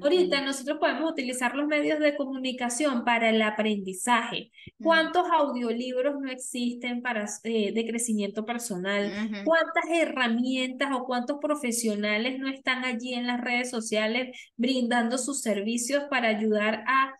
[0.00, 4.50] Ahorita nosotros podemos utilizar los medios de comunicación para el aprendizaje.
[4.80, 9.10] ¿Cuántos audiolibros no existen para, eh, de crecimiento personal?
[9.44, 16.04] ¿Cuántas herramientas o cuántos profesionales no están allí en las redes sociales brindando sus servicios
[16.10, 17.14] para ayudar a,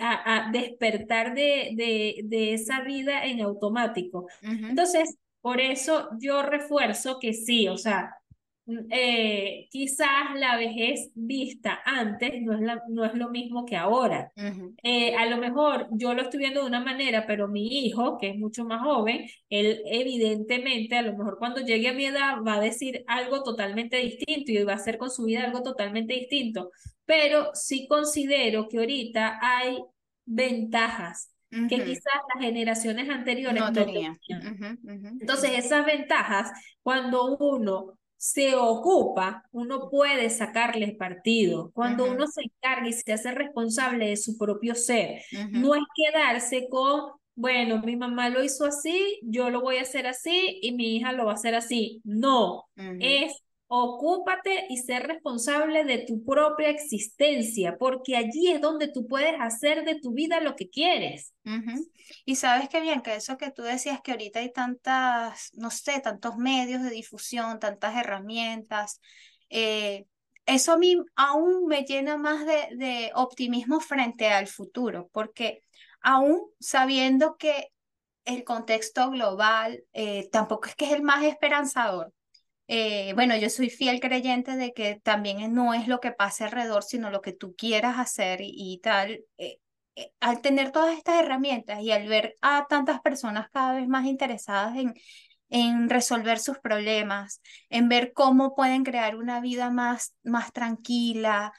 [0.00, 4.26] a, despertar de, de, de, esa vida en automático.
[4.42, 8.18] Entonces, por eso yo refuerzo que sí, o sea,
[8.90, 14.30] eh, quizás la vejez vista antes no es, la, no es lo mismo que ahora.
[14.82, 18.30] Eh, a lo mejor yo lo estoy viendo de una manera, pero mi hijo, que
[18.30, 22.56] es mucho más joven, él evidentemente a lo mejor cuando llegue a mi edad va
[22.56, 26.70] a decir algo totalmente distinto y va a hacer con su vida algo totalmente distinto.
[27.06, 29.78] Pero sí considero que ahorita hay
[30.26, 34.18] ventajas que quizás las generaciones anteriores no, tenían.
[35.20, 36.50] Entonces, esas ventajas,
[36.82, 41.70] cuando uno se ocupa, uno puede sacarle partido.
[41.72, 46.68] Cuando uno se encarga y se hace responsable de su propio ser, no es quedarse
[46.68, 50.96] con, bueno, mi mamá lo hizo así, yo lo voy a hacer así y mi
[50.96, 52.00] hija lo va a hacer así.
[52.04, 52.64] No,
[53.00, 53.32] es
[53.70, 59.84] Ocúpate y ser responsable de tu propia existencia, porque allí es donde tú puedes hacer
[59.84, 61.34] de tu vida lo que quieres.
[62.24, 66.00] Y sabes qué bien, que eso que tú decías que ahorita hay tantas, no sé,
[66.00, 69.00] tantos medios de difusión, tantas herramientas,
[69.50, 70.06] eh,
[70.46, 75.62] eso a mí aún me llena más de, de optimismo frente al futuro, porque
[76.00, 77.70] aún sabiendo que
[78.24, 82.12] el contexto global eh, tampoco es que es el más esperanzador,
[82.68, 86.84] eh, bueno, yo soy fiel creyente de que también no es lo que pase alrededor,
[86.84, 89.24] sino lo que tú quieras hacer y, tal.
[89.38, 89.58] Eh,
[89.96, 94.04] eh, al tener todas estas herramientas y al ver a tantas personas cada vez más
[94.06, 94.94] interesadas en,
[95.48, 101.52] en resolver sus problemas, en ver cómo pueden crear una vida más, más tranquila,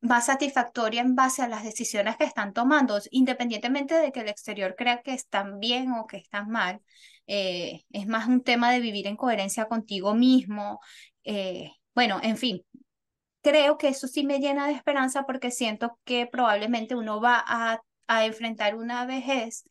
[0.00, 4.74] más satisfactoria en base a las decisiones que están tomando, independientemente de que el exterior
[4.76, 6.82] crea que están bien o que están mal.
[7.26, 10.80] Eh, es más un tema de vivir en coherencia contigo mismo.
[11.24, 12.62] Eh, bueno, en fin,
[13.42, 17.80] creo que eso sí me llena de esperanza porque siento que probablemente uno va a,
[18.06, 19.64] a enfrentar una vejez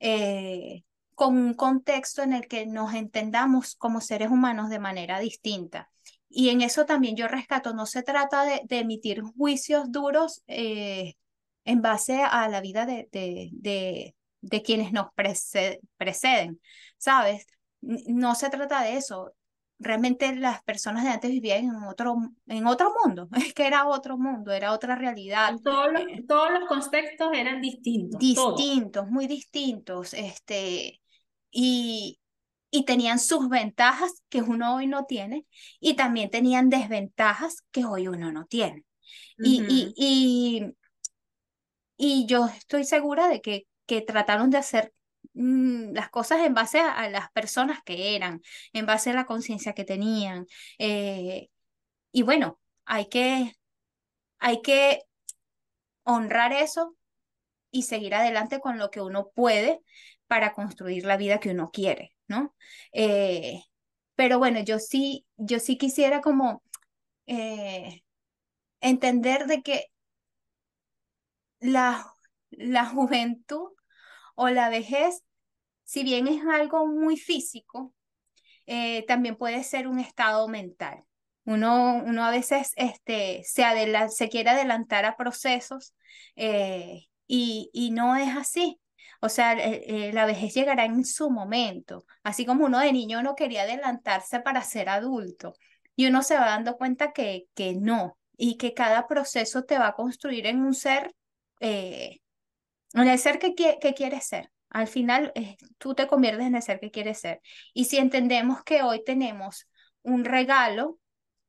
[0.00, 5.90] eh, con un contexto en el que nos entendamos como seres humanos de manera distinta.
[6.28, 12.22] Y en eso también yo rescato, no se trata de, emitir juicios duros en base
[12.22, 14.16] a la vida de, de, de
[14.62, 16.60] quienes nos preceden,
[16.96, 17.46] ¿sabes?
[17.80, 19.32] No se trata de eso.
[19.78, 24.16] Realmente las personas de antes vivían en otro, en otro mundo, es que era otro
[24.16, 25.54] mundo, era otra realidad.
[25.62, 28.18] Todos los, eh, todos los contextos eran distintos.
[28.20, 30.14] Distintos, muy distintos.
[30.14, 31.00] Este,
[31.50, 32.18] y,
[32.70, 35.46] y tenían sus ventajas que uno hoy no tiene
[35.78, 38.84] y también tenían desventajas que hoy uno no tiene.
[39.38, 40.74] y, y, y,
[41.96, 44.92] y, yo estoy segura de que que trataron de hacer
[45.34, 49.74] mm, las cosas en base a, las personas que eran, en base a la conciencia
[49.74, 50.46] que tenían.
[50.78, 51.48] Eh,
[52.12, 53.54] y bueno, hay que,
[54.38, 55.02] hay que
[56.04, 56.96] honrar eso
[57.70, 59.80] y seguir adelante con lo que uno puede
[60.26, 62.54] para construir la vida que uno quiere, ¿no?
[62.92, 63.62] Eh,
[64.14, 66.62] pero bueno, yo sí, yo sí quisiera como
[67.26, 68.02] eh,
[68.80, 69.86] entender de que
[71.60, 72.13] la,
[72.58, 73.70] la juventud
[74.34, 75.22] o la vejez,
[75.84, 77.94] si bien es algo muy físico,
[78.66, 81.04] eh, también puede ser un estado mental.
[81.44, 83.64] Uno, uno a veces este, se,
[84.08, 85.94] se quiere adelantar a procesos
[86.36, 88.80] eh, y, y no es así.
[89.20, 93.34] O sea, eh, la vejez llegará en su momento, así como uno de niño no
[93.34, 95.54] quería adelantarse para ser adulto
[95.96, 99.88] y uno se va dando cuenta que, que no y que cada proceso te va
[99.88, 101.14] a construir en un ser,
[103.02, 104.50] en el ser que, que quieres ser.
[104.70, 107.40] Al final, eh, tú te conviertes en el ser que quieres ser.
[107.74, 109.68] Y si entendemos que hoy tenemos
[110.02, 110.98] un regalo,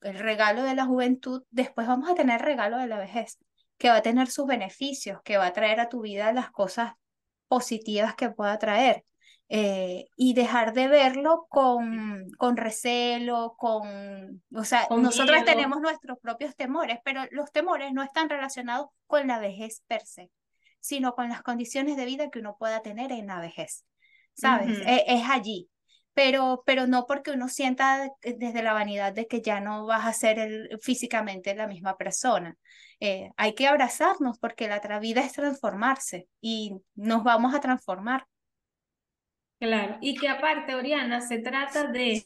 [0.01, 3.39] el regalo de la juventud, después vamos a tener el regalo de la vejez,
[3.77, 6.93] que va a tener sus beneficios, que va a traer a tu vida las cosas
[7.47, 9.03] positivas que pueda traer.
[9.47, 16.55] Eh, y dejar de verlo con, con recelo, con, o sea, nosotros tenemos nuestros propios
[16.55, 20.31] temores, pero los temores no están relacionados con la vejez per se
[20.85, 23.85] sino con las condiciones de vida que uno pueda tener en la vejez,
[24.35, 24.77] ¿sabes?
[24.85, 25.67] E, es, allí,
[26.13, 30.13] pero, pero no porque uno sienta desde la vanidad de que ya no vas a
[30.13, 32.55] ser físicamente la misma persona.
[32.99, 38.27] Eh, hay que abrazarnos porque la vida es transformarse y nos vamos a transformar.
[39.57, 42.21] Claro, y que aparte, Oriana, se trata de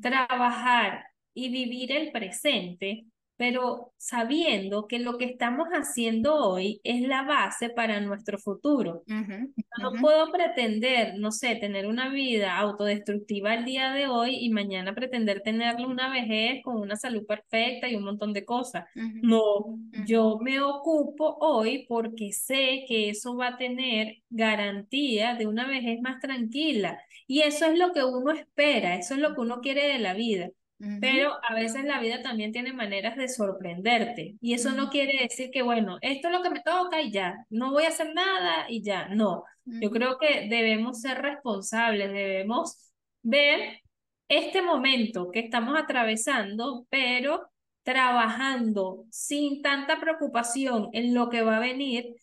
[0.00, 3.06] trabajar y vivir el presente
[3.42, 9.02] pero sabiendo que lo que estamos haciendo hoy es la base para nuestro futuro.
[9.08, 14.94] no puedo pretender, no sé, tener una vida autodestructiva el día de hoy y mañana
[14.94, 18.84] pretender tenerlo una vejez con una salud perfecta y un montón de cosas.
[18.94, 19.76] No,
[20.06, 26.00] yo me ocupo hoy porque sé que eso va a tener garantía de una vejez
[26.00, 26.96] más tranquila.
[27.26, 30.14] Y eso es lo que uno espera, eso es lo que uno quiere de la
[30.14, 30.50] vida.
[31.00, 35.50] Pero a veces la vida también tiene maneras de sorprenderte y eso no quiere decir
[35.52, 38.66] que, bueno, esto es lo que me toca y ya, no voy a hacer nada
[38.68, 39.44] y ya, no.
[39.64, 43.80] Yo creo que debemos ser responsables, debemos ver
[44.26, 47.48] este momento que estamos atravesando, pero
[47.84, 52.16] trabajando sin tanta preocupación en lo que va a venir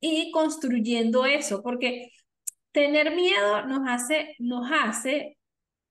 [0.00, 2.10] y construyendo eso, porque
[2.72, 5.38] tener miedo nos hace, nos hace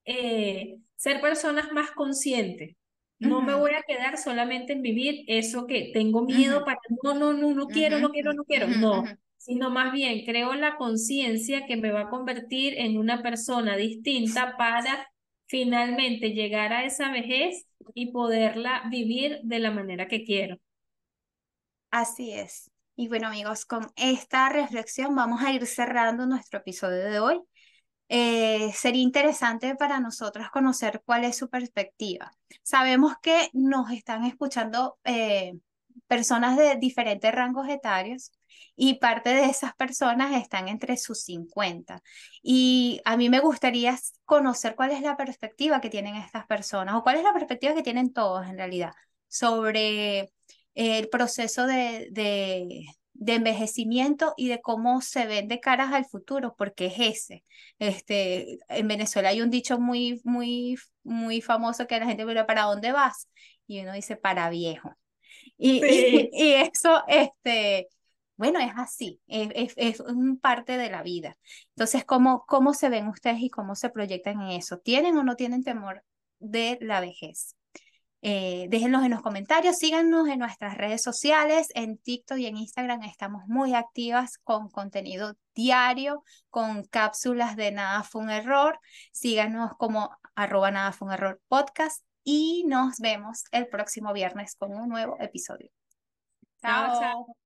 [0.04, 2.76] eh, ser personas más conscientes.
[3.18, 7.32] No me voy a quedar solamente en vivir eso que tengo miedo para, no, no,
[7.32, 9.04] no, no quiero, no quiero, no quiero, no,
[9.38, 14.56] sino más bien creo la conciencia que me va a convertir en una persona distinta
[14.58, 15.08] para
[15.46, 20.58] finalmente llegar a esa vejez y poderla vivir de la manera que quiero.
[21.90, 22.70] Así es.
[22.96, 27.40] Y bueno amigos, con esta reflexión vamos a ir cerrando nuestro episodio de hoy.
[28.08, 32.30] Eh, sería interesante para nosotros conocer cuál es su perspectiva.
[32.62, 35.54] Sabemos que nos están escuchando eh,
[36.06, 38.32] personas de diferentes rangos etarios
[38.76, 42.02] y parte de esas personas están entre sus 50.
[42.42, 47.02] Y a mí me gustaría conocer cuál es la perspectiva que tienen estas personas o
[47.02, 48.92] cuál es la perspectiva que tienen todos en realidad
[49.28, 50.32] sobre
[50.74, 52.84] el proceso de, de
[53.20, 57.44] envejecimiento y de cómo se ven de caras al futuro, porque es ese.
[57.78, 62.64] Este, en Venezuela hay un dicho muy, muy, muy famoso que la gente dice, ¿para
[62.64, 63.28] dónde vas?
[63.66, 64.94] Y uno dice, para viejo.
[65.56, 65.80] Y,
[66.32, 67.88] y, eso, este,
[68.36, 71.36] bueno, es así, es, es, un parte de la vida.
[71.70, 74.78] Entonces, ¿cómo, ¿cómo se ven ustedes y cómo se proyectan en eso?
[74.78, 76.04] ¿Tienen o no tienen temor
[76.38, 77.56] de la vejez?
[78.22, 83.02] Eh, déjenlos en los comentarios, síganos en nuestras redes sociales, en TikTok y en Instagram
[83.02, 88.80] estamos muy activas con contenido diario, con cápsulas de Nada fue un error.
[89.12, 94.74] Síganos como arroba Nada fue un error podcast y nos vemos el próximo viernes con
[94.74, 95.70] un nuevo episodio.
[96.60, 97.00] chao.
[97.00, 97.45] chao.